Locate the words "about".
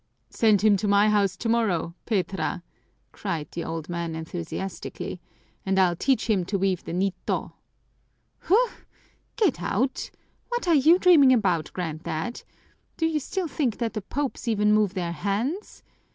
11.33-11.71